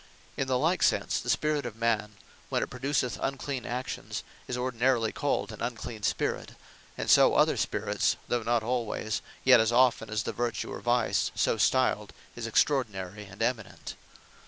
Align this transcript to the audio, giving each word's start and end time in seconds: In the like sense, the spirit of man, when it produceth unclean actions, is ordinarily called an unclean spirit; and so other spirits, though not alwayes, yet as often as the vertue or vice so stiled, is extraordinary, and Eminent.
In 0.35 0.47
the 0.47 0.57
like 0.57 0.81
sense, 0.81 1.19
the 1.19 1.29
spirit 1.29 1.63
of 1.63 1.75
man, 1.75 2.13
when 2.49 2.63
it 2.63 2.71
produceth 2.71 3.19
unclean 3.21 3.67
actions, 3.67 4.23
is 4.47 4.57
ordinarily 4.57 5.11
called 5.11 5.51
an 5.51 5.61
unclean 5.61 6.01
spirit; 6.01 6.53
and 6.97 7.07
so 7.07 7.35
other 7.35 7.55
spirits, 7.55 8.15
though 8.27 8.41
not 8.41 8.63
alwayes, 8.63 9.21
yet 9.43 9.59
as 9.59 9.71
often 9.71 10.09
as 10.09 10.23
the 10.23 10.33
vertue 10.33 10.71
or 10.73 10.79
vice 10.81 11.29
so 11.35 11.55
stiled, 11.55 12.13
is 12.35 12.47
extraordinary, 12.47 13.25
and 13.25 13.43
Eminent. 13.43 13.93